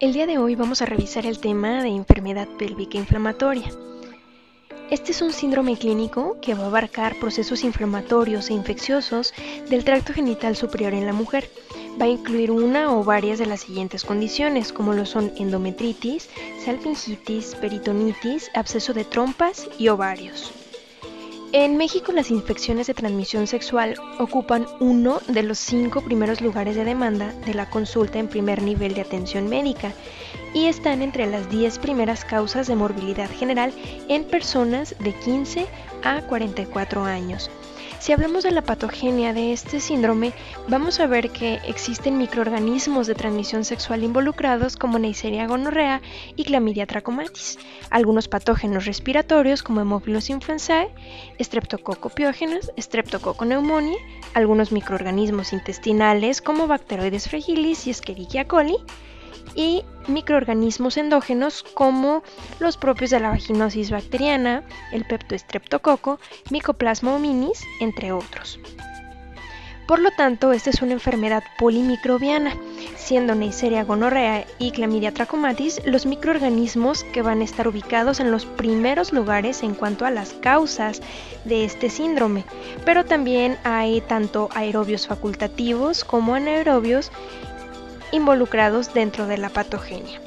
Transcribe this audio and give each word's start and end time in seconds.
El 0.00 0.14
día 0.14 0.26
de 0.26 0.38
hoy 0.38 0.54
vamos 0.54 0.80
a 0.80 0.86
revisar 0.86 1.26
el 1.26 1.40
tema 1.40 1.82
de 1.82 1.90
enfermedad 1.90 2.48
pélvica 2.58 2.96
inflamatoria. 2.96 3.70
Este 4.90 5.12
es 5.12 5.20
un 5.20 5.30
síndrome 5.30 5.76
clínico 5.76 6.38
que 6.40 6.54
va 6.54 6.64
a 6.64 6.66
abarcar 6.68 7.16
procesos 7.20 7.64
inflamatorios 7.64 8.48
e 8.48 8.54
infecciosos 8.54 9.34
del 9.68 9.84
tracto 9.84 10.14
genital 10.14 10.56
superior 10.56 10.94
en 10.94 11.04
la 11.04 11.12
mujer. 11.12 11.50
Va 12.00 12.06
a 12.06 12.08
incluir 12.08 12.50
una 12.50 12.96
o 12.96 13.04
varias 13.04 13.38
de 13.38 13.44
las 13.44 13.60
siguientes 13.60 14.04
condiciones, 14.04 14.72
como 14.72 14.94
lo 14.94 15.04
son 15.04 15.32
endometritis, 15.36 16.30
salpingitis, 16.64 17.54
peritonitis, 17.56 18.50
absceso 18.54 18.94
de 18.94 19.04
trompas 19.04 19.68
y 19.78 19.88
ovarios. 19.88 20.59
En 21.52 21.76
México 21.76 22.12
las 22.12 22.30
infecciones 22.30 22.86
de 22.86 22.94
transmisión 22.94 23.48
sexual 23.48 23.96
ocupan 24.20 24.66
uno 24.78 25.18
de 25.26 25.42
los 25.42 25.58
cinco 25.58 26.00
primeros 26.00 26.40
lugares 26.40 26.76
de 26.76 26.84
demanda 26.84 27.32
de 27.44 27.54
la 27.54 27.68
consulta 27.68 28.20
en 28.20 28.28
primer 28.28 28.62
nivel 28.62 28.94
de 28.94 29.00
atención 29.00 29.48
médica 29.48 29.92
y 30.54 30.66
están 30.66 31.02
entre 31.02 31.26
las 31.26 31.50
10 31.50 31.80
primeras 31.80 32.24
causas 32.24 32.68
de 32.68 32.76
morbilidad 32.76 33.28
general 33.28 33.72
en 34.08 34.22
personas 34.26 34.94
de 35.00 35.12
15 35.12 35.66
a 36.04 36.22
44 36.22 37.02
años. 37.02 37.50
Si 38.00 38.12
hablamos 38.12 38.44
de 38.44 38.50
la 38.50 38.62
patogenia 38.62 39.34
de 39.34 39.52
este 39.52 39.78
síndrome, 39.78 40.32
vamos 40.68 41.00
a 41.00 41.06
ver 41.06 41.28
que 41.28 41.60
existen 41.66 42.16
microorganismos 42.16 43.06
de 43.06 43.14
transmisión 43.14 43.62
sexual 43.62 44.02
involucrados 44.02 44.76
como 44.76 44.98
Neisseria 44.98 45.46
gonorrea 45.46 46.00
y 46.34 46.44
Clamidia 46.44 46.86
trachomatis, 46.86 47.58
algunos 47.90 48.26
patógenos 48.26 48.86
respiratorios 48.86 49.62
como 49.62 49.80
Haemophilus 49.80 50.30
influenzae, 50.30 50.88
Streptococcus 51.38 52.14
Streptococcus 52.78 53.46
pneumoniae, 53.46 53.98
algunos 54.32 54.72
microorganismos 54.72 55.52
intestinales 55.52 56.40
como 56.40 56.66
Bacteroides 56.66 57.28
fragilis 57.28 57.86
y 57.86 57.90
Escherichia 57.90 58.48
coli, 58.48 58.78
y 59.54 59.84
microorganismos 60.08 60.96
endógenos 60.96 61.62
como 61.62 62.22
los 62.58 62.76
propios 62.76 63.10
de 63.10 63.20
la 63.20 63.30
vaginosis 63.30 63.90
bacteriana, 63.90 64.62
el 64.92 65.04
peptoestreptococo, 65.04 66.18
Mycoplasma 66.50 67.14
hominis, 67.14 67.62
entre 67.80 68.12
otros. 68.12 68.58
Por 69.90 69.98
lo 69.98 70.12
tanto, 70.12 70.52
esta 70.52 70.70
es 70.70 70.82
una 70.82 70.92
enfermedad 70.92 71.42
polimicrobiana, 71.58 72.54
siendo 72.96 73.34
Neisseria 73.34 73.82
gonorrea 73.82 74.46
y 74.60 74.70
Clamidia 74.70 75.12
trachomatis 75.12 75.82
los 75.84 76.06
microorganismos 76.06 77.02
que 77.02 77.22
van 77.22 77.40
a 77.40 77.44
estar 77.44 77.66
ubicados 77.66 78.20
en 78.20 78.30
los 78.30 78.46
primeros 78.46 79.12
lugares 79.12 79.64
en 79.64 79.74
cuanto 79.74 80.06
a 80.06 80.12
las 80.12 80.32
causas 80.34 81.02
de 81.44 81.64
este 81.64 81.90
síndrome, 81.90 82.44
pero 82.84 83.04
también 83.04 83.58
hay 83.64 84.00
tanto 84.02 84.48
aerobios 84.54 85.08
facultativos 85.08 86.04
como 86.04 86.36
anaerobios 86.36 87.10
involucrados 88.12 88.92
dentro 88.94 89.26
de 89.26 89.38
la 89.38 89.48
patogenia. 89.48 90.20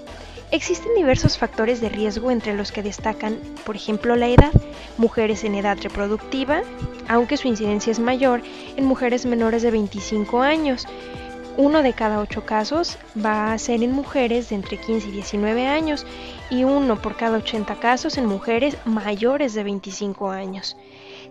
Existen 0.52 0.94
diversos 0.94 1.38
factores 1.38 1.81
de 1.81 1.89
riesgo 1.89 2.30
entre 2.30 2.53
los 2.53 2.72
que 2.72 2.84
destacan, 2.84 3.39
por 3.66 3.76
ejemplo, 3.76 4.16
la 4.16 4.28
edad, 4.28 4.52
mujeres 4.98 5.44
en 5.44 5.56
edad 5.56 5.78
reproductiva, 5.81 6.61
aunque 7.08 7.38
su 7.38 7.48
incidencia 7.48 7.92
es 7.92 8.00
mayor 8.00 8.42
en 8.78 8.86
mujeres 8.86 9.26
menores 9.26 9.64
de 9.64 9.72
25 9.72 10.42
años. 10.42 10.86
Uno 11.58 11.81
de 11.81 11.94
cada 11.94 12.20
ocho 12.20 12.45
casos 12.45 12.98
va 13.17 13.52
a 13.52 13.58
ser 13.58 13.81
en 13.81 13.92
mujeres 13.92 14.50
de 14.50 14.56
entre 14.56 14.78
15 14.78 15.08
y 15.08 15.11
19 15.11 15.67
años 15.67 16.06
y 16.50 16.64
uno 16.64 17.02
por 17.02 17.16
cada 17.16 17.38
80 17.38 17.76
casos 17.80 18.17
en 18.17 18.28
mujeres 18.28 18.78
mayores 18.86 19.56
de 19.56 19.64
25 19.64 20.30
años. 20.30 20.78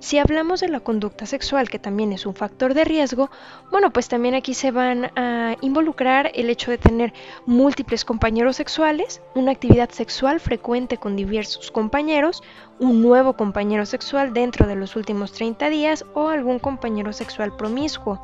Si 0.03 0.19
hablamos 0.19 0.58
de 0.58 0.69
la 0.69 0.81
conducta 0.81 1.27
sexual, 1.27 1.70
que 1.70 1.78
también 1.78 2.12
es 2.12 2.27
un 2.27 2.34
factor 2.34 2.75
de 2.75 2.84
riesgo, 2.84 3.31
bueno, 3.70 3.92
pues 3.92 4.08
también 4.08 4.34
aquí 4.34 4.53
se 4.53 4.73
van 4.73 5.13
a 5.17 5.55
involucrar 5.61 6.33
el 6.35 6.51
hecho 6.51 6.73
de 6.73 6.79
tener 6.79 7.13
múltiples 7.46 8.05
compañeros 8.05 8.57
sexuales, 8.57 9.23
una 9.36 9.52
actividad 9.52 9.91
sexual 9.91 10.41
frecuente 10.41 10.96
con 10.96 11.14
diversos 11.14 11.70
compañeros, 11.70 12.42
un 12.80 13.01
nuevo 13.01 13.35
compañero 13.35 13.86
sexual 13.86 14.33
dentro 14.33 14.67
de 14.67 14.74
los 14.74 14.96
últimos 14.96 15.30
30 15.35 15.70
días 15.70 16.05
o 16.14 16.30
algún 16.30 16.58
compañero 16.58 17.12
sexual 17.12 17.55
promiscuo. 17.55 18.20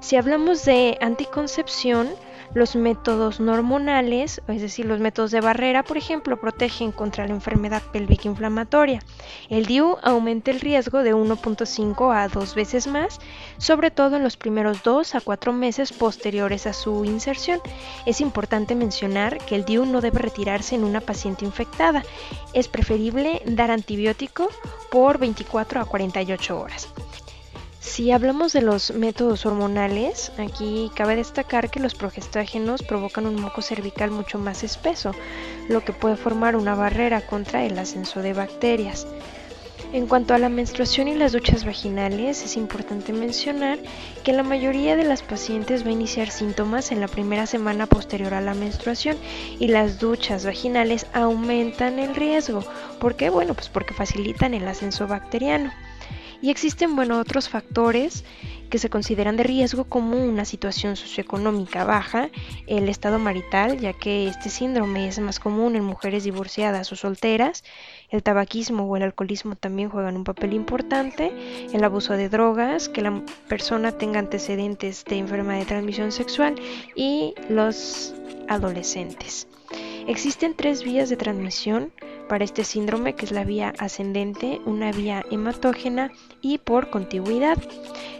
Si 0.00 0.16
hablamos 0.16 0.66
de 0.66 0.98
anticoncepción, 1.00 2.10
los 2.54 2.76
métodos 2.76 3.40
hormonales, 3.40 4.40
es 4.48 4.62
decir, 4.62 4.86
los 4.86 5.00
métodos 5.00 5.32
de 5.32 5.40
barrera, 5.40 5.82
por 5.82 5.96
ejemplo, 5.96 6.40
protegen 6.40 6.92
contra 6.92 7.26
la 7.26 7.34
enfermedad 7.34 7.82
pélvica 7.92 8.28
inflamatoria. 8.28 9.00
El 9.48 9.66
DIU 9.66 9.96
aumenta 10.02 10.50
el 10.50 10.60
riesgo 10.60 11.02
de 11.02 11.14
1.5 11.14 12.14
a 12.14 12.28
2 12.28 12.54
veces 12.54 12.86
más, 12.86 13.18
sobre 13.58 13.90
todo 13.90 14.16
en 14.16 14.22
los 14.22 14.36
primeros 14.36 14.82
2 14.82 15.16
a 15.16 15.20
4 15.20 15.52
meses 15.52 15.92
posteriores 15.92 16.66
a 16.66 16.72
su 16.72 17.04
inserción. 17.04 17.60
Es 18.06 18.20
importante 18.20 18.74
mencionar 18.74 19.38
que 19.38 19.56
el 19.56 19.64
DIU 19.64 19.84
no 19.84 20.00
debe 20.00 20.20
retirarse 20.20 20.76
en 20.76 20.84
una 20.84 21.00
paciente 21.00 21.44
infectada. 21.44 22.04
Es 22.52 22.68
preferible 22.68 23.42
dar 23.46 23.70
antibiótico 23.70 24.48
por 24.90 25.18
24 25.18 25.80
a 25.80 25.84
48 25.84 26.60
horas. 26.60 26.88
Si 27.86 28.10
hablamos 28.10 28.54
de 28.54 28.62
los 28.62 28.92
métodos 28.92 29.44
hormonales, 29.44 30.32
aquí 30.38 30.90
cabe 30.96 31.16
destacar 31.16 31.70
que 31.70 31.80
los 31.80 31.94
progestágenos 31.94 32.82
provocan 32.82 33.26
un 33.26 33.40
moco 33.40 33.60
cervical 33.60 34.10
mucho 34.10 34.38
más 34.38 34.64
espeso, 34.64 35.12
lo 35.68 35.84
que 35.84 35.92
puede 35.92 36.16
formar 36.16 36.56
una 36.56 36.74
barrera 36.74 37.20
contra 37.20 37.64
el 37.64 37.78
ascenso 37.78 38.20
de 38.20 38.32
bacterias. 38.32 39.06
En 39.92 40.06
cuanto 40.08 40.32
a 40.34 40.38
la 40.38 40.48
menstruación 40.48 41.08
y 41.08 41.14
las 41.14 41.32
duchas 41.32 41.66
vaginales, 41.66 42.42
es 42.42 42.56
importante 42.56 43.12
mencionar 43.12 43.78
que 44.24 44.32
la 44.32 44.42
mayoría 44.42 44.96
de 44.96 45.04
las 45.04 45.22
pacientes 45.22 45.84
va 45.84 45.90
a 45.90 45.92
iniciar 45.92 46.30
síntomas 46.30 46.90
en 46.90 47.00
la 47.00 47.06
primera 47.06 47.46
semana 47.46 47.86
posterior 47.86 48.32
a 48.32 48.40
la 48.40 48.54
menstruación 48.54 49.18
y 49.60 49.68
las 49.68 50.00
duchas 50.00 50.46
vaginales 50.46 51.06
aumentan 51.12 51.98
el 51.98 52.16
riesgo. 52.16 52.64
¿Por 52.98 53.14
qué? 53.14 53.28
Bueno, 53.28 53.52
pues 53.52 53.68
porque 53.68 53.92
facilitan 53.92 54.54
el 54.54 54.66
ascenso 54.66 55.06
bacteriano. 55.06 55.70
Y 56.44 56.50
existen, 56.50 56.94
bueno, 56.94 57.18
otros 57.20 57.48
factores 57.48 58.22
que 58.68 58.76
se 58.78 58.90
consideran 58.90 59.38
de 59.38 59.44
riesgo 59.44 59.84
como 59.84 60.22
una 60.22 60.44
situación 60.44 60.94
socioeconómica 60.94 61.84
baja, 61.84 62.28
el 62.66 62.90
estado 62.90 63.18
marital, 63.18 63.80
ya 63.80 63.94
que 63.94 64.28
este 64.28 64.50
síndrome 64.50 65.08
es 65.08 65.18
más 65.20 65.40
común 65.40 65.74
en 65.74 65.84
mujeres 65.84 66.22
divorciadas 66.22 66.92
o 66.92 66.96
solteras, 66.96 67.64
el 68.10 68.22
tabaquismo 68.22 68.84
o 68.84 68.94
el 68.98 69.04
alcoholismo 69.04 69.56
también 69.56 69.88
juegan 69.88 70.16
un 70.18 70.24
papel 70.24 70.52
importante, 70.52 71.32
el 71.72 71.82
abuso 71.82 72.12
de 72.12 72.28
drogas, 72.28 72.90
que 72.90 73.00
la 73.00 73.22
persona 73.48 73.92
tenga 73.92 74.18
antecedentes 74.18 75.06
de 75.06 75.16
enfermedad 75.16 75.60
de 75.60 75.64
transmisión 75.64 76.12
sexual 76.12 76.56
y 76.94 77.32
los 77.48 78.12
adolescentes. 78.48 79.48
Existen 80.06 80.54
tres 80.54 80.84
vías 80.84 81.08
de 81.08 81.16
transmisión 81.16 81.90
para 82.28 82.44
este 82.44 82.62
síndrome, 82.64 83.14
que 83.14 83.24
es 83.24 83.32
la 83.32 83.44
vía 83.44 83.72
ascendente, 83.78 84.60
una 84.66 84.92
vía 84.92 85.24
hematógena 85.30 86.12
y 86.42 86.58
por 86.58 86.90
contigüidad. 86.90 87.56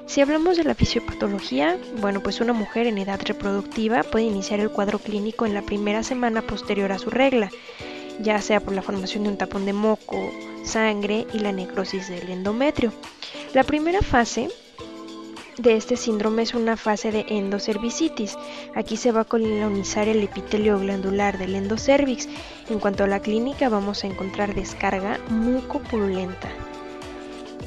Si 0.06 0.22
hablamos 0.22 0.56
de 0.56 0.64
la 0.64 0.74
fisiopatología, 0.74 1.78
bueno, 2.00 2.22
pues 2.22 2.40
una 2.40 2.54
mujer 2.54 2.86
en 2.86 2.98
edad 2.98 3.20
reproductiva 3.22 4.02
puede 4.02 4.24
iniciar 4.24 4.60
el 4.60 4.70
cuadro 4.70 4.98
clínico 4.98 5.44
en 5.44 5.52
la 5.52 5.62
primera 5.62 6.02
semana 6.02 6.40
posterior 6.40 6.90
a 6.90 6.98
su 6.98 7.10
regla, 7.10 7.50
ya 8.18 8.40
sea 8.40 8.60
por 8.60 8.74
la 8.74 8.82
formación 8.82 9.24
de 9.24 9.30
un 9.30 9.38
tapón 9.38 9.66
de 9.66 9.74
moco, 9.74 10.16
sangre 10.62 11.26
y 11.34 11.40
la 11.40 11.52
necrosis 11.52 12.08
del 12.08 12.30
endometrio. 12.30 12.92
La 13.52 13.62
primera 13.62 14.00
fase 14.00 14.48
de 15.58 15.76
este 15.76 15.96
síndrome 15.96 16.42
es 16.42 16.54
una 16.54 16.76
fase 16.76 17.12
de 17.12 17.26
endocervicitis. 17.28 18.36
Aquí 18.74 18.96
se 18.96 19.12
va 19.12 19.20
a 19.20 19.24
colonizar 19.24 20.08
el 20.08 20.22
epitelio 20.22 20.78
glandular 20.78 21.38
del 21.38 21.54
endocervix. 21.54 22.28
En 22.68 22.78
cuanto 22.78 23.04
a 23.04 23.06
la 23.06 23.20
clínica 23.20 23.68
vamos 23.68 24.04
a 24.04 24.06
encontrar 24.06 24.54
descarga 24.54 25.18
mucopurulenta. 25.28 26.48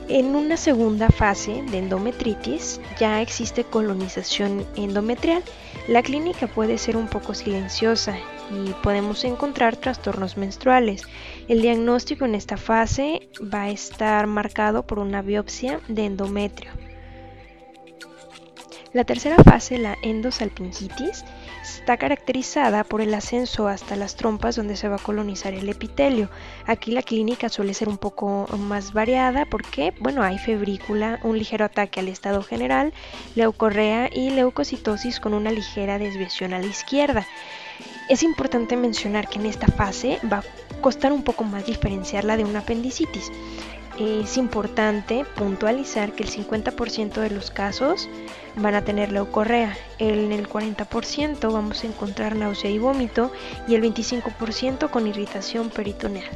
En 0.10 0.38
una 0.38 0.56
segunda 0.56 1.10
fase 1.10 1.64
de 1.70 1.80
endometritis 1.80 2.80
ya 2.98 3.22
existe 3.22 3.66
colonización 3.66 4.66
endometrial. 4.78 5.44
La 5.90 6.02
clínica 6.02 6.48
puede 6.48 6.78
ser 6.78 6.96
un 6.96 7.08
poco 7.08 7.34
silenciosa 7.34 8.18
y 8.50 8.72
podemos 8.84 9.26
encontrar 9.26 9.76
trastornos 9.76 10.38
menstruales. 10.38 11.04
El 11.50 11.62
diagnóstico 11.62 12.24
en 12.24 12.36
esta 12.36 12.56
fase 12.56 13.28
va 13.54 13.64
a 13.64 13.70
estar 13.70 14.28
marcado 14.28 14.84
por 14.84 15.00
una 15.00 15.22
biopsia 15.22 15.82
de 15.90 16.06
endometrio. 16.06 16.72
La 18.98 19.04
tercera 19.04 19.36
fase, 19.44 19.78
la 19.78 19.96
endosalpingitis, 20.02 21.24
está 21.62 21.98
caracterizada 21.98 22.84
por 22.84 23.00
el 23.00 23.14
ascenso 23.14 23.68
hasta 23.68 23.96
las 23.96 24.16
trompas 24.16 24.56
donde 24.56 24.76
se 24.76 24.90
va 24.90 24.96
a 24.96 25.04
colonizar 25.04 25.54
el 25.54 25.70
epitelio. 25.70 26.32
Aquí 26.66 26.90
la 26.90 27.04
clínica 27.04 27.48
suele 27.48 27.76
ser 27.76 27.90
un 27.90 28.00
poco 28.00 28.48
más 28.58 28.94
variada 28.94 29.46
porque, 29.46 29.94
bueno, 30.00 30.24
hay 30.24 30.40
febrícula, 30.40 31.20
un 31.22 31.38
ligero 31.38 31.66
ataque 31.66 32.00
al 32.00 32.08
estado 32.08 32.42
general, 32.42 32.92
leucorrea 33.36 34.10
y 34.12 34.32
leucocitosis 34.32 35.20
con 35.20 35.36
una 35.36 35.52
ligera 35.52 36.00
desviación 36.00 36.56
a 36.56 36.60
la 36.60 36.66
izquierda. 36.66 37.24
Es 38.10 38.24
importante 38.24 38.78
mencionar 38.78 39.30
que 39.30 39.38
en 39.38 39.46
esta 39.46 39.68
fase 39.68 40.18
va 40.34 40.38
a 40.38 40.82
costar 40.82 41.12
un 41.12 41.24
poco 41.24 41.44
más 41.44 41.68
diferenciarla 41.68 42.36
de 42.36 42.46
una 42.46 42.60
apendicitis. 42.62 43.32
Es 44.00 44.38
importante 44.38 45.26
puntualizar 45.36 46.14
que 46.14 46.24
el 46.24 46.30
50% 46.30 47.20
de 47.20 47.30
los 47.32 47.50
casos 47.50 48.08
van 48.56 48.76
a 48.76 48.84
tener 48.84 49.12
leucorrea, 49.12 49.76
en 49.98 50.32
el 50.32 50.48
40% 50.48 51.52
vamos 51.52 51.84
a 51.84 51.88
encontrar 51.88 52.36
náusea 52.36 52.70
y 52.70 52.78
vómito 52.78 53.32
y 53.68 53.76
el 53.76 53.82
25% 53.82 54.90
con 54.90 55.08
irritación 55.08 55.70
peritoneal. 55.70 56.30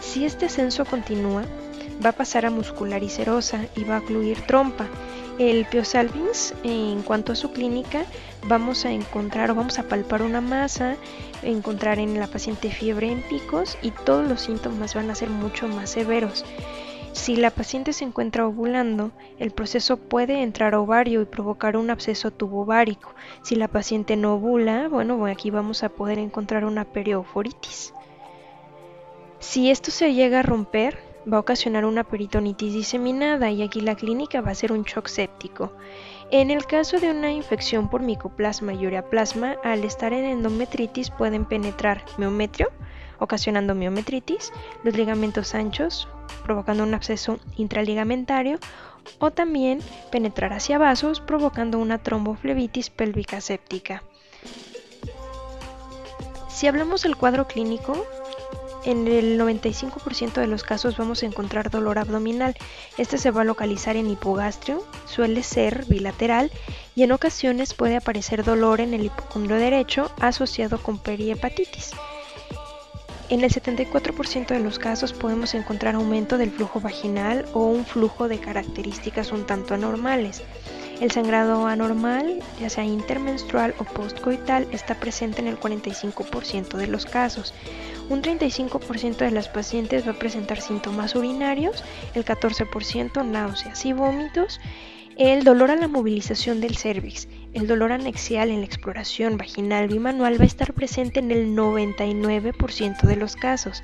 Si 0.00 0.24
este 0.24 0.46
ascenso 0.46 0.84
continúa, 0.84 1.44
va 2.04 2.10
a 2.10 2.16
pasar 2.16 2.46
a 2.46 2.50
muscular 2.50 3.02
y 3.02 3.08
serosa 3.08 3.66
y 3.74 3.84
va 3.84 3.96
a 3.96 4.00
ocluir 4.00 4.40
trompa. 4.42 4.86
El 5.38 5.66
Piosalvins, 5.66 6.54
en 6.64 7.02
cuanto 7.02 7.32
a 7.32 7.36
su 7.36 7.52
clínica, 7.52 8.06
vamos 8.48 8.86
a 8.86 8.92
encontrar 8.92 9.50
o 9.50 9.54
vamos 9.54 9.78
a 9.78 9.82
palpar 9.82 10.22
una 10.22 10.40
masa, 10.40 10.96
encontrar 11.42 11.98
en 11.98 12.18
la 12.18 12.26
paciente 12.26 12.70
fiebre 12.70 13.12
en 13.12 13.20
picos 13.20 13.76
y 13.82 13.90
todos 13.90 14.26
los 14.26 14.40
síntomas 14.40 14.94
van 14.94 15.10
a 15.10 15.14
ser 15.14 15.28
mucho 15.28 15.68
más 15.68 15.90
severos. 15.90 16.46
Si 17.12 17.36
la 17.36 17.50
paciente 17.50 17.92
se 17.92 18.04
encuentra 18.04 18.46
ovulando, 18.46 19.10
el 19.38 19.50
proceso 19.50 19.98
puede 19.98 20.42
entrar 20.42 20.72
a 20.72 20.80
ovario 20.80 21.20
y 21.20 21.26
provocar 21.26 21.76
un 21.76 21.90
absceso 21.90 22.30
tubovárico. 22.30 23.14
Si 23.42 23.56
la 23.56 23.68
paciente 23.68 24.16
no 24.16 24.34
ovula, 24.34 24.88
bueno, 24.88 25.26
aquí 25.26 25.50
vamos 25.50 25.82
a 25.82 25.90
poder 25.90 26.18
encontrar 26.18 26.64
una 26.64 26.84
perioforitis. 26.84 27.92
Si 29.38 29.70
esto 29.70 29.90
se 29.90 30.14
llega 30.14 30.40
a 30.40 30.42
romper, 30.42 30.98
va 31.30 31.38
a 31.38 31.40
ocasionar 31.40 31.84
una 31.84 32.04
peritonitis 32.04 32.72
diseminada 32.72 33.50
y 33.50 33.62
aquí 33.62 33.80
la 33.80 33.96
clínica 33.96 34.40
va 34.40 34.52
a 34.52 34.54
ser 34.54 34.72
un 34.72 34.84
shock 34.84 35.08
séptico. 35.08 35.72
En 36.30 36.50
el 36.50 36.66
caso 36.66 36.98
de 36.98 37.10
una 37.10 37.30
infección 37.30 37.88
por 37.88 38.02
micoplasma 38.02 38.74
y 38.74 38.86
ureaplasma, 38.86 39.56
al 39.62 39.84
estar 39.84 40.12
en 40.12 40.24
endometritis 40.24 41.10
pueden 41.10 41.44
penetrar 41.44 42.04
miometrio, 42.18 42.70
ocasionando 43.18 43.74
miometritis, 43.74 44.52
los 44.82 44.96
ligamentos 44.96 45.54
anchos, 45.54 46.08
provocando 46.44 46.82
un 46.82 46.94
absceso 46.94 47.38
intraligamentario, 47.56 48.58
o 49.18 49.30
también 49.30 49.80
penetrar 50.10 50.52
hacia 50.52 50.78
vasos, 50.78 51.20
provocando 51.20 51.78
una 51.78 51.98
tromboflebitis 51.98 52.90
pélvica 52.90 53.40
séptica. 53.40 54.02
Si 56.48 56.66
hablamos 56.66 57.02
del 57.02 57.16
cuadro 57.16 57.46
clínico, 57.46 58.04
en 58.86 59.08
el 59.08 59.38
95% 59.38 60.34
de 60.34 60.46
los 60.46 60.62
casos 60.62 60.96
vamos 60.96 61.22
a 61.22 61.26
encontrar 61.26 61.70
dolor 61.70 61.98
abdominal. 61.98 62.56
Este 62.96 63.18
se 63.18 63.32
va 63.32 63.42
a 63.42 63.44
localizar 63.44 63.96
en 63.96 64.08
hipogastrio, 64.08 64.86
suele 65.06 65.42
ser 65.42 65.84
bilateral 65.86 66.52
y 66.94 67.02
en 67.02 67.12
ocasiones 67.12 67.74
puede 67.74 67.96
aparecer 67.96 68.44
dolor 68.44 68.80
en 68.80 68.94
el 68.94 69.04
hipocondrio 69.04 69.58
derecho 69.58 70.10
asociado 70.20 70.78
con 70.78 70.98
perihepatitis. 70.98 71.90
En 73.28 73.42
el 73.42 73.50
74% 73.50 74.46
de 74.46 74.60
los 74.60 74.78
casos 74.78 75.12
podemos 75.12 75.54
encontrar 75.54 75.96
aumento 75.96 76.38
del 76.38 76.52
flujo 76.52 76.80
vaginal 76.80 77.44
o 77.54 77.64
un 77.64 77.84
flujo 77.84 78.28
de 78.28 78.38
características 78.38 79.32
un 79.32 79.46
tanto 79.46 79.74
anormales. 79.74 80.44
El 81.00 81.10
sangrado 81.10 81.66
anormal, 81.66 82.42
ya 82.58 82.70
sea 82.70 82.84
intermenstrual 82.84 83.74
o 83.78 83.84
postcoital, 83.84 84.66
está 84.72 84.94
presente 84.94 85.42
en 85.42 85.46
el 85.46 85.60
45% 85.60 86.78
de 86.78 86.86
los 86.86 87.04
casos. 87.04 87.52
Un 88.08 88.22
35% 88.22 89.16
de 89.18 89.30
las 89.30 89.48
pacientes 89.48 90.06
va 90.06 90.12
a 90.12 90.18
presentar 90.18 90.60
síntomas 90.60 91.14
urinarios, 91.14 91.84
el 92.14 92.24
14% 92.24 93.26
náuseas 93.26 93.84
y 93.84 93.92
vómitos, 93.92 94.58
el 95.18 95.44
dolor 95.44 95.70
a 95.70 95.76
la 95.76 95.88
movilización 95.88 96.60
del 96.60 96.76
cervix, 96.76 97.28
el 97.56 97.66
dolor 97.66 97.90
anexial 97.90 98.50
en 98.50 98.60
la 98.60 98.66
exploración 98.66 99.38
vaginal 99.38 99.88
bimanual 99.88 100.38
va 100.38 100.44
a 100.44 100.46
estar 100.46 100.74
presente 100.74 101.20
en 101.20 101.30
el 101.30 101.56
99% 101.56 103.00
de 103.00 103.16
los 103.16 103.34
casos, 103.34 103.82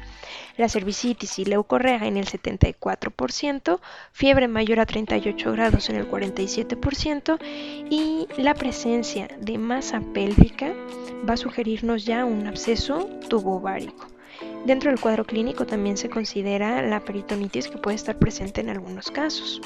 la 0.58 0.68
cervicitis 0.68 1.38
y 1.38 1.46
leucorrea 1.46 2.06
en 2.06 2.18
el 2.18 2.26
74%, 2.26 3.80
fiebre 4.12 4.46
mayor 4.46 4.78
a 4.78 4.84
38 4.84 5.52
grados 5.52 5.88
en 5.88 5.96
el 5.96 6.06
47% 6.06 7.38
y 7.88 8.28
la 8.36 8.52
presencia 8.52 9.28
de 9.40 9.56
masa 9.56 10.02
pélvica 10.12 10.74
va 11.26 11.32
a 11.32 11.38
sugerirnos 11.38 12.04
ya 12.04 12.26
un 12.26 12.46
absceso 12.46 13.08
tubovárico. 13.30 14.06
Dentro 14.66 14.90
del 14.90 15.00
cuadro 15.00 15.24
clínico 15.24 15.64
también 15.64 15.96
se 15.96 16.10
considera 16.10 16.82
la 16.82 17.00
peritonitis 17.00 17.68
que 17.68 17.78
puede 17.78 17.96
estar 17.96 18.18
presente 18.18 18.60
en 18.60 18.68
algunos 18.68 19.10
casos. 19.10 19.62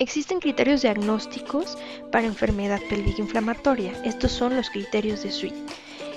Existen 0.00 0.38
criterios 0.38 0.82
diagnósticos 0.82 1.76
para 2.12 2.28
enfermedad 2.28 2.80
pélvica 2.88 3.20
inflamatoria. 3.20 3.92
Estos 4.04 4.30
son 4.30 4.54
los 4.54 4.70
criterios 4.70 5.24
de 5.24 5.32
Sweet. 5.32 5.54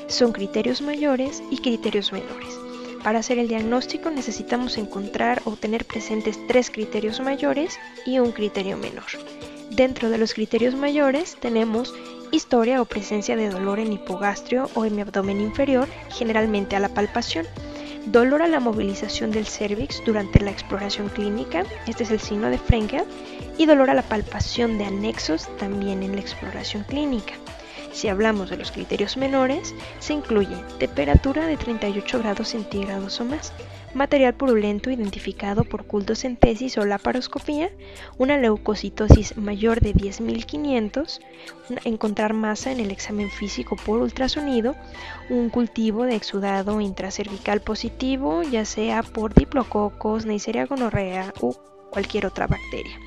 Son 0.07 0.33
criterios 0.33 0.83
mayores 0.83 1.41
y 1.49 1.57
criterios 1.57 2.11
menores. 2.11 2.59
Para 3.03 3.19
hacer 3.19 3.39
el 3.39 3.47
diagnóstico 3.47 4.11
necesitamos 4.11 4.77
encontrar 4.77 5.41
o 5.45 5.55
tener 5.55 5.85
presentes 5.85 6.37
tres 6.47 6.69
criterios 6.69 7.19
mayores 7.21 7.79
y 8.05 8.19
un 8.19 8.31
criterio 8.31 8.77
menor. 8.77 9.07
Dentro 9.71 10.11
de 10.11 10.19
los 10.19 10.35
criterios 10.35 10.75
mayores 10.75 11.35
tenemos 11.39 11.91
historia 12.31 12.83
o 12.83 12.85
presencia 12.85 13.35
de 13.35 13.49
dolor 13.49 13.79
en 13.79 13.93
hipogastrio 13.93 14.69
o 14.75 14.85
en 14.85 14.95
mi 14.95 15.01
abdomen 15.01 15.41
inferior, 15.41 15.87
generalmente 16.09 16.75
a 16.75 16.79
la 16.79 16.89
palpación 16.89 17.47
dolor 18.05 18.41
a 18.41 18.47
la 18.47 18.59
movilización 18.59 19.31
del 19.31 19.45
cervix 19.45 20.01
durante 20.05 20.39
la 20.39 20.51
exploración 20.51 21.09
clínica, 21.09 21.63
este 21.87 22.03
es 22.03 22.11
el 22.11 22.19
signo 22.19 22.49
de 22.49 22.57
Frenkel, 22.57 23.03
y 23.57 23.65
dolor 23.65 23.89
a 23.89 23.93
la 23.93 24.01
palpación 24.01 24.77
de 24.77 24.85
anexos 24.85 25.47
también 25.57 26.03
en 26.03 26.15
la 26.15 26.21
exploración 26.21 26.83
clínica. 26.83 27.33
Si 27.91 28.07
hablamos 28.07 28.49
de 28.49 28.57
los 28.57 28.71
criterios 28.71 29.17
menores, 29.17 29.75
se 29.99 30.13
incluye 30.13 30.55
temperatura 30.79 31.45
de 31.45 31.57
38 31.57 32.19
grados 32.19 32.49
centígrados 32.49 33.19
o 33.19 33.25
más, 33.25 33.53
material 33.93 34.33
purulento 34.33 34.89
identificado 34.89 35.63
por 35.63 35.85
cultocentesis 35.85 36.77
o 36.77 36.85
laparoscopía, 36.85 37.71
una 38.17 38.37
leucocitosis 38.37 39.37
mayor 39.37 39.81
de 39.81 39.93
10.500, 39.93 41.19
encontrar 41.85 42.33
masa 42.33 42.71
en 42.71 42.79
el 42.79 42.91
examen 42.91 43.29
físico 43.29 43.75
por 43.75 43.99
ultrasonido, 43.99 44.75
un 45.29 45.49
cultivo 45.49 46.03
de 46.03 46.15
exudado 46.15 46.81
intracervical 46.81 47.61
positivo, 47.61 48.43
ya 48.43 48.65
sea 48.65 49.03
por 49.03 49.33
diplococos, 49.33 50.25
Neisseria 50.25 50.65
gonorrea 50.65 51.33
u 51.41 51.53
cualquier 51.89 52.25
otra 52.25 52.47
bacteria, 52.47 52.97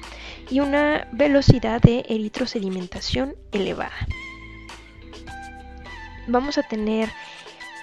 y 0.50 0.60
una 0.60 1.08
velocidad 1.12 1.80
de 1.80 2.04
eritrosedimentación 2.08 3.34
elevada. 3.52 4.06
Vamos 6.26 6.56
a 6.56 6.62
tener 6.62 7.10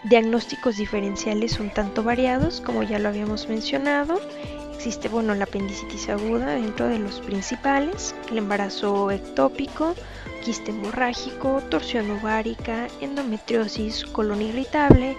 diagnósticos 0.04 0.78
diferenciales 0.78 1.60
un 1.60 1.70
tanto 1.70 2.04
variados, 2.04 2.62
como 2.62 2.84
ya 2.84 3.00
lo 3.00 3.10
habíamos 3.10 3.48
mencionado. 3.48 4.20
Existe, 4.76 5.10
bueno, 5.10 5.36
la 5.36 5.44
apendicitis 5.44 6.10
aguda 6.10 6.56
dentro 6.56 6.88
de 6.88 6.98
los 6.98 7.20
principales, 7.22 8.16
el 8.32 8.40
embarazo 8.40 9.12
ectópico, 9.12 9.94
quiste 10.44 10.72
hemorrágico, 10.72 11.62
torsión 11.70 12.10
ovárica, 12.10 12.88
endometriosis, 13.00 14.06
colon 14.06 14.42
irritable, 14.42 15.16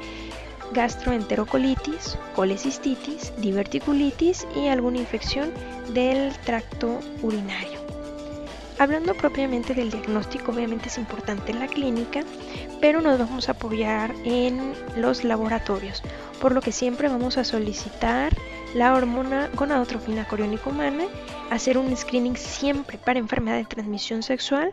gastroenterocolitis, 0.73 2.19
colecistitis, 2.35 3.33
diverticulitis 3.39 4.47
y 4.57 4.67
alguna 4.67 4.99
infección 4.99 5.53
del 5.95 6.33
tracto 6.39 6.99
urinario. 7.23 7.82
Hablando 8.79 9.15
propiamente 9.15 9.75
del 9.75 9.91
diagnóstico, 9.91 10.53
obviamente 10.53 10.89
es 10.89 10.99
importante 10.99 11.53
en 11.53 11.61
la 11.61 11.69
clínica, 11.69 12.23
pero 12.81 13.01
nos 13.01 13.19
vamos 13.19 13.49
a 13.49 13.53
apoyar 13.53 14.15
en 14.25 14.73
los 14.97 15.25
laboratorios, 15.25 16.03
por 16.41 16.53
lo 16.53 16.61
que 16.61 16.73
siempre 16.73 17.09
vamos 17.09 17.39
a 17.39 17.45
solicitar 17.45 18.35
la 18.75 18.95
hormona 18.95 19.51
gonadotrofina 19.55 20.27
coriónica 20.27 20.71
humana, 20.71 21.05
hacer 21.51 21.79
un 21.79 21.95
screening 21.97 22.37
siempre 22.37 22.99
para 22.99 23.19
enfermedad 23.19 23.59
de 23.59 23.67
transmisión 23.67 24.23
sexual, 24.23 24.73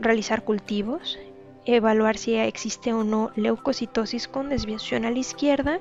realizar 0.00 0.44
cultivos, 0.44 1.18
evaluar 1.64 2.16
si 2.16 2.36
existe 2.36 2.92
o 2.92 3.04
no 3.04 3.32
leucocitosis 3.36 4.28
con 4.28 4.48
desviación 4.48 5.04
a 5.04 5.10
la 5.10 5.18
izquierda, 5.18 5.80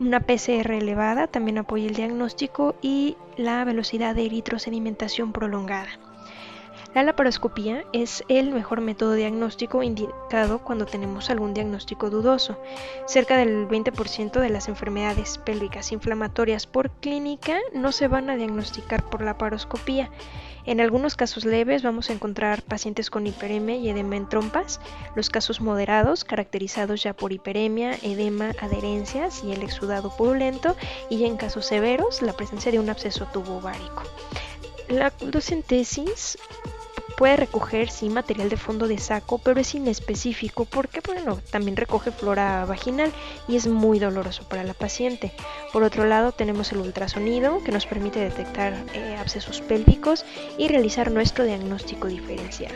una 0.00 0.20
PCR 0.20 0.72
elevada 0.72 1.26
también 1.28 1.58
apoya 1.58 1.86
el 1.86 1.94
diagnóstico 1.94 2.74
y 2.82 3.16
la 3.36 3.64
velocidad 3.64 4.14
de 4.14 4.26
eritrosedimentación 4.26 5.32
prolongada. 5.32 5.90
La 6.92 7.04
laparoscopía 7.04 7.84
es 7.92 8.24
el 8.26 8.50
mejor 8.50 8.80
método 8.80 9.12
diagnóstico 9.12 9.84
indicado 9.84 10.58
cuando 10.58 10.86
tenemos 10.86 11.30
algún 11.30 11.54
diagnóstico 11.54 12.10
dudoso. 12.10 12.58
Cerca 13.06 13.36
del 13.36 13.68
20% 13.68 14.40
de 14.40 14.50
las 14.50 14.66
enfermedades 14.66 15.38
pélvicas 15.38 15.92
inflamatorias 15.92 16.66
por 16.66 16.90
clínica 16.90 17.58
no 17.72 17.92
se 17.92 18.08
van 18.08 18.28
a 18.28 18.36
diagnosticar 18.36 19.08
por 19.08 19.22
laparoscopía. 19.22 20.10
En 20.66 20.80
algunos 20.80 21.14
casos 21.14 21.44
leves 21.44 21.84
vamos 21.84 22.10
a 22.10 22.12
encontrar 22.12 22.62
pacientes 22.62 23.08
con 23.08 23.24
hiperemia 23.24 23.76
y 23.76 23.88
edema 23.88 24.16
en 24.16 24.28
trompas, 24.28 24.80
los 25.14 25.30
casos 25.30 25.60
moderados 25.60 26.24
caracterizados 26.24 27.04
ya 27.04 27.14
por 27.14 27.32
hiperemia, 27.32 27.94
edema, 28.02 28.50
adherencias 28.60 29.44
y 29.44 29.52
el 29.52 29.62
exudado 29.62 30.14
purulento 30.16 30.74
y 31.08 31.24
en 31.24 31.36
casos 31.36 31.66
severos 31.66 32.20
la 32.20 32.32
presencia 32.32 32.72
de 32.72 32.80
un 32.80 32.90
absceso 32.90 33.26
tubo 33.26 33.58
ovárico. 33.58 34.02
La 34.88 35.12
docentesis 35.20 36.36
puede 37.20 37.36
recoger 37.36 37.90
sí 37.90 38.08
material 38.08 38.48
de 38.48 38.56
fondo 38.56 38.88
de 38.88 38.96
saco, 38.96 39.36
pero 39.36 39.60
es 39.60 39.74
inespecífico 39.74 40.64
porque 40.64 41.02
bueno, 41.06 41.38
también 41.50 41.76
recoge 41.76 42.12
flora 42.12 42.64
vaginal 42.64 43.12
y 43.46 43.56
es 43.56 43.66
muy 43.66 43.98
doloroso 43.98 44.44
para 44.48 44.64
la 44.64 44.72
paciente. 44.72 45.30
Por 45.70 45.82
otro 45.82 46.06
lado, 46.06 46.32
tenemos 46.32 46.72
el 46.72 46.78
ultrasonido 46.78 47.62
que 47.62 47.72
nos 47.72 47.84
permite 47.84 48.20
detectar 48.20 48.72
eh, 48.94 49.18
abscesos 49.20 49.60
pélvicos 49.60 50.24
y 50.56 50.68
realizar 50.68 51.10
nuestro 51.10 51.44
diagnóstico 51.44 52.08
diferencial. 52.08 52.72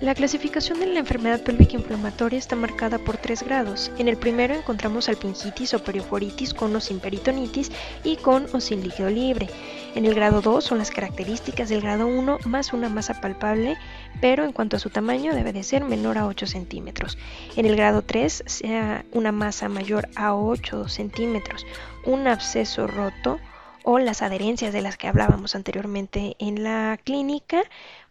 La 0.00 0.14
clasificación 0.14 0.80
de 0.80 0.86
la 0.86 0.98
enfermedad 0.98 1.40
pélvica 1.42 1.76
inflamatoria 1.76 2.38
está 2.38 2.56
marcada 2.56 2.98
por 2.98 3.16
tres 3.16 3.44
grados. 3.44 3.92
En 3.96 4.08
el 4.08 4.16
primero 4.16 4.52
encontramos 4.52 5.08
alpingitis 5.08 5.72
o 5.72 5.84
perioforitis 5.84 6.52
con 6.52 6.74
o 6.74 6.80
sin 6.80 6.98
peritonitis 6.98 7.70
y 8.02 8.16
con 8.16 8.46
o 8.52 8.60
sin 8.60 8.82
líquido 8.82 9.08
libre. 9.08 9.48
En 9.94 10.04
el 10.04 10.14
grado 10.14 10.40
2 10.42 10.64
son 10.64 10.78
las 10.78 10.90
características 10.90 11.68
del 11.68 11.80
grado 11.80 12.08
1 12.08 12.38
más 12.44 12.72
una 12.72 12.88
masa 12.88 13.20
palpable, 13.20 13.76
pero 14.20 14.44
en 14.44 14.52
cuanto 14.52 14.76
a 14.76 14.80
su 14.80 14.90
tamaño 14.90 15.32
debe 15.32 15.52
de 15.52 15.62
ser 15.62 15.84
menor 15.84 16.18
a 16.18 16.26
8 16.26 16.48
centímetros. 16.48 17.16
En 17.54 17.64
el 17.64 17.76
grado 17.76 18.02
3 18.02 18.44
sea 18.46 19.04
una 19.12 19.30
masa 19.30 19.68
mayor 19.68 20.08
a 20.16 20.34
8 20.34 20.88
centímetros, 20.88 21.64
un 22.04 22.26
absceso 22.26 22.88
roto 22.88 23.38
o 23.84 23.98
las 23.98 24.22
adherencias 24.22 24.72
de 24.72 24.80
las 24.80 24.96
que 24.96 25.06
hablábamos 25.06 25.54
anteriormente 25.54 26.34
en 26.40 26.64
la 26.64 26.98
clínica, 27.04 27.62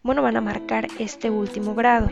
bueno, 0.02 0.22
van 0.22 0.36
a 0.36 0.40
marcar 0.40 0.86
este 0.98 1.28
último 1.30 1.74
grado. 1.74 2.10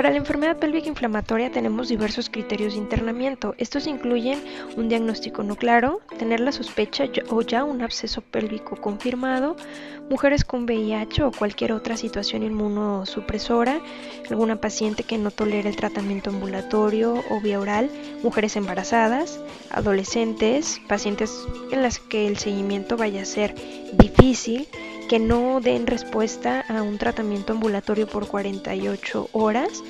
Para 0.00 0.12
la 0.12 0.16
enfermedad 0.16 0.56
pélvica 0.56 0.88
inflamatoria 0.88 1.52
tenemos 1.52 1.90
diversos 1.90 2.30
criterios 2.30 2.72
de 2.72 2.78
internamiento. 2.78 3.54
Estos 3.58 3.86
incluyen 3.86 4.42
un 4.78 4.88
diagnóstico 4.88 5.42
no 5.42 5.56
claro, 5.56 6.00
tener 6.18 6.40
la 6.40 6.52
sospecha 6.52 7.04
o 7.28 7.42
ya 7.42 7.64
un 7.64 7.82
absceso 7.82 8.22
pélvico 8.22 8.76
confirmado, 8.76 9.56
mujeres 10.08 10.42
con 10.42 10.64
VIH 10.64 11.24
o 11.24 11.32
cualquier 11.32 11.72
otra 11.72 11.98
situación 11.98 12.42
inmunosupresora, 12.42 13.78
alguna 14.30 14.58
paciente 14.58 15.02
que 15.02 15.18
no 15.18 15.30
tolere 15.30 15.68
el 15.68 15.76
tratamiento 15.76 16.30
ambulatorio 16.30 17.22
o 17.28 17.40
vía 17.42 17.60
oral, 17.60 17.90
mujeres 18.22 18.56
embarazadas, 18.56 19.38
adolescentes, 19.70 20.80
pacientes 20.88 21.46
en 21.72 21.82
las 21.82 21.98
que 21.98 22.26
el 22.26 22.38
seguimiento 22.38 22.96
vaya 22.96 23.20
a 23.20 23.26
ser 23.26 23.54
difícil, 23.92 24.66
que 25.10 25.18
no 25.18 25.60
den 25.60 25.88
respuesta 25.88 26.64
a 26.68 26.82
un 26.84 26.96
tratamiento 26.96 27.52
ambulatorio 27.52 28.06
por 28.06 28.28
48 28.28 29.30
horas. 29.32 29.82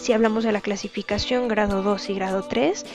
Si 0.00 0.14
hablamos 0.14 0.42
de 0.42 0.52
la 0.52 0.62
clasificación 0.62 1.48
grado 1.48 1.82
2 1.82 2.08
y 2.08 2.14
grado 2.14 2.42
3, 2.44 2.86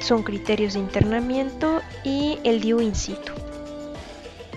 son 0.00 0.22
criterios 0.22 0.74
de 0.74 0.80
internamiento 0.80 1.80
y 2.04 2.38
el 2.44 2.60
DIU 2.60 2.82
in 2.82 2.94
situ. 2.94 3.32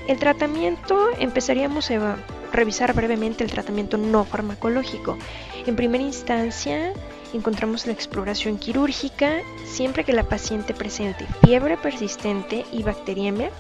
El 0.09 0.19
tratamiento 0.19 1.07
empezaríamos 1.19 1.89
a 1.91 2.17
revisar 2.51 2.93
brevemente 2.93 3.45
el 3.45 3.49
tratamiento 3.49 3.95
no 3.95 4.25
farmacológico. 4.25 5.17
En 5.65 5.77
primera 5.77 6.03
instancia, 6.03 6.91
encontramos 7.33 7.85
la 7.85 7.93
exploración 7.93 8.57
quirúrgica 8.57 9.39
siempre 9.63 10.03
que 10.03 10.11
la 10.11 10.23
paciente 10.23 10.73
presente 10.73 11.25
fiebre 11.45 11.77
persistente 11.77 12.65
y 12.73 12.83
bacteriemia 12.83 13.51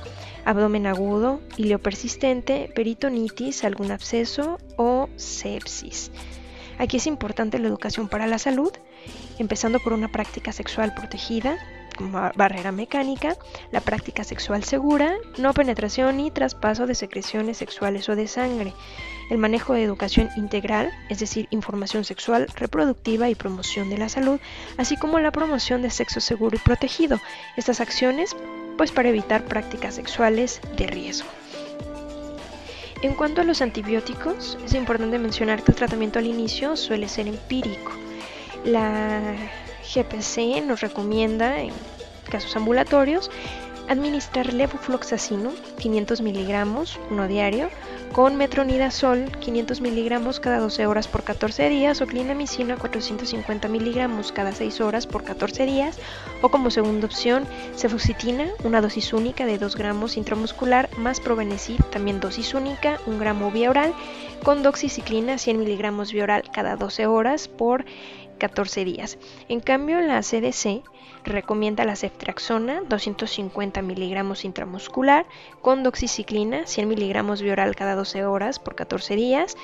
abdomen 0.45 0.87
agudo, 0.87 1.41
hilio 1.57 1.79
persistente, 1.79 2.71
peritonitis, 2.75 3.63
algún 3.63 3.91
absceso 3.91 4.57
o 4.77 5.09
sepsis. 5.15 6.11
Aquí 6.77 6.97
es 6.97 7.07
importante 7.07 7.59
la 7.59 7.67
educación 7.67 8.07
para 8.07 8.27
la 8.27 8.37
salud, 8.37 8.71
empezando 9.39 9.79
por 9.79 9.93
una 9.93 10.11
práctica 10.11 10.51
sexual 10.51 10.93
protegida, 10.93 11.57
como 11.95 12.19
barrera 12.35 12.71
mecánica, 12.71 13.37
la 13.71 13.81
práctica 13.81 14.23
sexual 14.23 14.63
segura, 14.63 15.15
no 15.37 15.53
penetración 15.53 16.17
ni 16.17 16.29
traspaso 16.29 16.85
de 16.87 16.95
secreciones 16.95 17.57
sexuales 17.57 18.09
o 18.09 18.15
de 18.15 18.27
sangre, 18.27 18.73
el 19.29 19.37
manejo 19.37 19.73
de 19.73 19.83
educación 19.83 20.29
integral, 20.35 20.91
es 21.09 21.19
decir, 21.19 21.47
información 21.51 22.03
sexual, 22.03 22.47
reproductiva 22.55 23.29
y 23.29 23.35
promoción 23.35 23.89
de 23.89 23.97
la 23.97 24.09
salud, 24.09 24.39
así 24.77 24.97
como 24.97 25.19
la 25.19 25.31
promoción 25.31 25.81
de 25.81 25.89
sexo 25.89 26.19
seguro 26.19 26.57
y 26.57 26.59
protegido. 26.59 27.19
Estas 27.55 27.79
acciones 27.79 28.35
pues 28.77 28.91
para 28.91 29.09
evitar 29.09 29.45
prácticas 29.45 29.95
sexuales 29.95 30.61
de 30.75 30.87
riesgo. 30.87 31.29
En 33.01 33.13
cuanto 33.13 33.41
a 33.41 33.43
los 33.43 33.61
antibióticos, 33.61 34.57
es 34.65 34.73
importante 34.73 35.19
mencionar 35.19 35.63
que 35.63 35.71
el 35.71 35.77
tratamiento 35.77 36.19
al 36.19 36.25
inicio 36.25 36.75
suele 36.75 37.07
ser 37.07 37.27
empírico. 37.27 37.91
La 38.63 39.35
GPC 39.93 40.63
nos 40.65 40.81
recomienda, 40.81 41.59
en 41.59 41.71
casos 42.29 42.55
ambulatorios, 42.55 43.29
administrar 43.87 44.53
levofloxacino 44.53 45.51
500 45.77 46.21
miligramos, 46.21 46.99
uno 47.11 47.27
diario, 47.27 47.69
con 48.15 48.37
metronidazol 48.37 49.29
500 49.41 49.81
miligramos 49.81 50.39
cada 50.39 50.59
12 50.59 50.87
horas 50.87 51.05
por 51.05 51.25
14 51.25 51.67
días 51.67 51.99
o 51.99 52.07
clindamicina 52.07 52.77
450 52.77 53.67
miligramos 53.67 54.31
cada 54.31 54.53
6 54.53 54.79
horas 54.79 55.05
por 55.05 55.25
14 55.25 55.65
días 55.65 55.99
o 56.41 56.47
como 56.47 56.71
segunda 56.71 57.07
opción 57.07 57.45
cefusitina, 57.75 58.47
una 58.63 58.79
dosis 58.79 59.11
única 59.11 59.45
de 59.45 59.57
2 59.57 59.75
gramos 59.75 60.15
intramuscular 60.15 60.87
más 60.97 61.19
provenecid, 61.19 61.81
también 61.91 62.21
dosis 62.21 62.53
única, 62.53 63.01
1 63.05 63.19
gramo 63.19 63.51
vía 63.51 63.69
oral, 63.69 63.93
con 64.43 64.63
doxiciclina 64.63 65.37
100 65.37 65.59
miligramos 65.59 66.13
vía 66.13 66.23
oral 66.23 66.43
cada 66.53 66.77
12 66.77 67.07
horas 67.07 67.49
por 67.49 67.83
14 68.37 68.85
días. 68.85 69.17
En 69.49 69.59
cambio, 69.59 69.99
la 70.01 70.21
CDC 70.21 70.83
recomienda 71.23 71.85
la 71.85 71.95
ceftriaxona 71.95 72.81
250 72.87 73.81
miligramos 73.81 74.45
intramuscular 74.45 75.25
con 75.61 75.83
doxiciclina 75.83 76.67
100 76.67 76.87
miligramos 76.87 77.41
oral 77.51 77.75
cada 77.75 77.95
12 77.95 78.25
horas 78.25 78.59
por 78.59 78.75
14 78.75 79.15
días. 79.15 79.57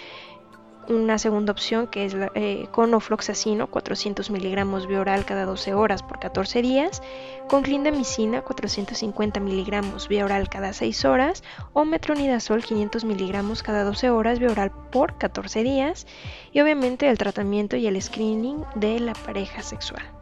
Una 0.90 1.20
segunda 1.20 1.52
opción 1.52 1.88
que 1.88 2.06
es 2.06 2.16
eh, 2.36 2.68
con 2.72 2.94
ofloxacino 2.94 3.68
400 3.68 4.30
miligramos 4.32 4.88
oral 4.88 5.26
cada 5.26 5.46
12 5.46 5.74
horas 5.74 6.02
por 6.02 6.20
14 6.20 6.62
días, 6.62 7.02
con 7.48 7.62
clindamicina 7.62 8.42
450 8.42 9.40
miligramos 9.40 10.10
oral 10.10 10.50
cada 10.50 10.74
6 10.74 11.06
horas 11.06 11.44
o 11.74 11.86
metronidazol 11.86 12.64
500 12.64 13.06
miligramos 13.06 13.64
cada 13.64 13.84
12 13.84 14.10
horas 14.10 14.42
oral 14.42 14.72
por 14.92 15.18
14 15.18 15.64
días 15.64 16.08
y 16.52 16.62
obviamente 16.62 17.10
el 17.10 17.18
tratamiento 17.18 17.78
y 17.78 17.88
el 17.88 18.02
screening 18.02 18.66
de 18.76 19.00
la 19.00 19.14
pareja 19.14 19.62
sexual. 19.62 20.21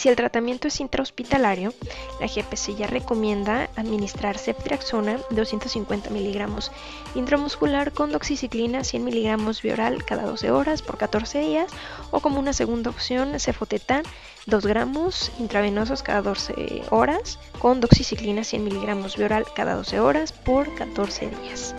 Si 0.00 0.08
el 0.08 0.16
tratamiento 0.16 0.66
es 0.66 0.80
intrahospitalario, 0.80 1.74
la 2.20 2.26
GPC 2.26 2.74
ya 2.74 2.86
recomienda 2.86 3.68
administrar 3.76 4.38
ceftriaxona 4.38 5.20
250 5.28 6.08
miligramos 6.08 6.72
intramuscular 7.14 7.92
con 7.92 8.10
doxiciclina 8.10 8.82
100 8.82 9.04
miligramos 9.04 9.60
bioral 9.60 10.02
cada 10.06 10.22
12 10.22 10.52
horas 10.52 10.80
por 10.80 10.96
14 10.96 11.40
días 11.40 11.70
o 12.12 12.20
como 12.20 12.38
una 12.38 12.54
segunda 12.54 12.88
opción 12.88 13.38
cefotetán 13.38 14.04
2 14.46 14.64
gramos 14.64 15.32
intravenosos 15.38 16.02
cada 16.02 16.22
12 16.22 16.84
horas 16.88 17.38
con 17.58 17.80
doxiciclina 17.80 18.42
100 18.42 18.64
miligramos 18.64 19.18
bioral 19.18 19.44
cada 19.54 19.74
12 19.74 20.00
horas 20.00 20.32
por 20.32 20.74
14 20.76 21.28
días. 21.28 21.74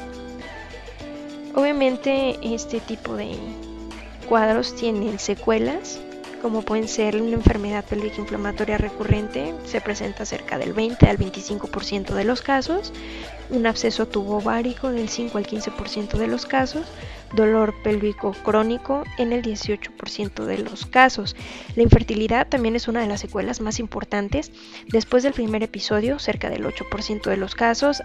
Obviamente 1.55 2.37
este 2.43 2.81
tipo 2.81 3.15
de 3.15 3.35
cuadros 4.29 4.75
tienen 4.75 5.17
secuelas 5.17 5.99
como 6.41 6.63
pueden 6.63 6.87
ser 6.87 7.21
una 7.21 7.33
enfermedad 7.33 7.85
pélvica 7.85 8.19
inflamatoria 8.19 8.77
recurrente, 8.77 9.53
se 9.65 9.79
presenta 9.79 10.25
cerca 10.25 10.57
del 10.57 10.73
20 10.73 11.07
al 11.07 11.17
25% 11.17 12.13
de 12.13 12.23
los 12.23 12.41
casos, 12.41 12.91
un 13.49 13.67
absceso 13.67 14.07
tubo 14.07 14.37
ovárico 14.37 14.91
del 14.91 15.09
5 15.09 15.37
al 15.37 15.45
15% 15.45 16.17
de 16.17 16.27
los 16.27 16.45
casos, 16.45 16.85
dolor 17.33 17.73
pélvico 17.83 18.33
crónico 18.43 19.03
en 19.17 19.33
el 19.33 19.43
18% 19.43 20.45
de 20.45 20.57
los 20.57 20.85
casos. 20.85 21.35
La 21.75 21.83
infertilidad 21.83 22.47
también 22.47 22.75
es 22.75 22.87
una 22.87 23.01
de 23.01 23.07
las 23.07 23.21
secuelas 23.21 23.61
más 23.61 23.79
importantes. 23.79 24.51
Después 24.87 25.23
del 25.23 25.33
primer 25.33 25.63
episodio, 25.63 26.19
cerca 26.19 26.49
del 26.49 26.65
8% 26.65 27.29
de 27.29 27.37
los 27.37 27.55
casos, 27.55 28.03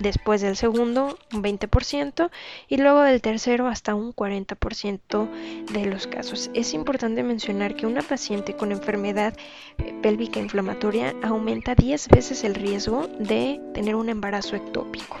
después 0.00 0.40
del 0.40 0.56
segundo 0.56 1.18
un 1.32 1.42
20% 1.42 2.30
y 2.68 2.76
luego 2.76 3.02
del 3.02 3.20
tercero 3.20 3.68
hasta 3.68 3.94
un 3.94 4.14
40% 4.14 5.30
de 5.72 5.86
los 5.86 6.06
casos. 6.06 6.50
Es 6.54 6.74
importante 6.74 7.22
mencionar 7.22 7.76
que 7.76 7.86
una 7.86 8.02
paciente 8.02 8.54
con 8.54 8.72
enfermedad 8.72 9.34
eh, 9.78 9.94
pélvica 10.02 10.40
inflamatoria 10.40 11.14
aumenta 11.22 11.74
10 11.74 12.08
veces 12.08 12.44
el 12.44 12.54
riesgo 12.54 13.08
de 13.18 13.60
tener 13.74 13.94
un 13.94 14.08
embarazo 14.08 14.56
ectópico. 14.56 15.18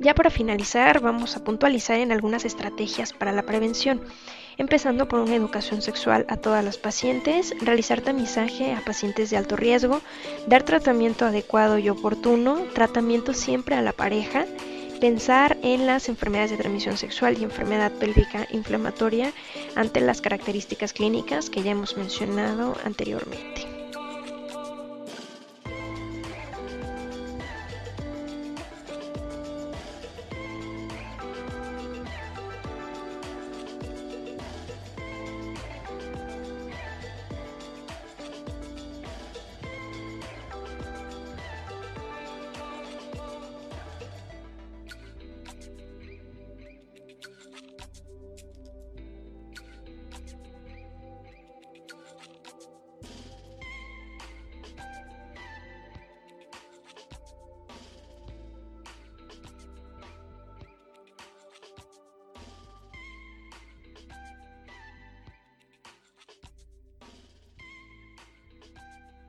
Ya 0.00 0.14
para 0.14 0.30
finalizar, 0.30 1.00
vamos 1.00 1.36
a 1.36 1.42
puntualizar 1.42 1.98
en 1.98 2.12
algunas 2.12 2.44
estrategias 2.44 3.12
para 3.12 3.32
la 3.32 3.42
prevención 3.42 4.00
empezando 4.58 5.08
por 5.08 5.20
una 5.20 5.36
educación 5.36 5.80
sexual 5.80 6.26
a 6.28 6.36
todas 6.36 6.64
las 6.64 6.76
pacientes, 6.76 7.54
realizar 7.62 8.00
tamizaje 8.00 8.74
a 8.74 8.84
pacientes 8.84 9.30
de 9.30 9.36
alto 9.36 9.56
riesgo, 9.56 10.02
dar 10.46 10.64
tratamiento 10.64 11.24
adecuado 11.24 11.78
y 11.78 11.88
oportuno, 11.88 12.58
tratamiento 12.74 13.32
siempre 13.32 13.76
a 13.76 13.82
la 13.82 13.92
pareja, 13.92 14.46
pensar 15.00 15.56
en 15.62 15.86
las 15.86 16.08
enfermedades 16.08 16.50
de 16.50 16.56
transmisión 16.56 16.96
sexual 16.96 17.38
y 17.38 17.44
enfermedad 17.44 17.92
pélvica 17.92 18.48
inflamatoria 18.50 19.32
ante 19.76 20.00
las 20.00 20.20
características 20.20 20.92
clínicas 20.92 21.50
que 21.50 21.62
ya 21.62 21.70
hemos 21.70 21.96
mencionado 21.96 22.76
anteriormente. 22.84 23.67